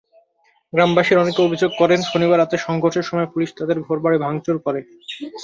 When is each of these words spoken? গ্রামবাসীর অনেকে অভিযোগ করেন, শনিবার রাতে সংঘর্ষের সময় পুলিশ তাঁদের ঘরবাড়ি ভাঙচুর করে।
গ্রামবাসীর 0.73 1.17
অনেকে 1.17 1.39
অভিযোগ 1.41 1.71
করেন, 1.79 1.99
শনিবার 2.03 2.39
রাতে 2.39 2.55
সংঘর্ষের 2.57 3.07
সময় 3.09 3.29
পুলিশ 3.33 3.49
তাঁদের 3.57 3.77
ঘরবাড়ি 3.87 4.17
ভাঙচুর 4.19 4.55
করে। 4.65 4.79